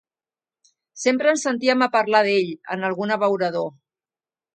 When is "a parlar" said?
1.87-2.21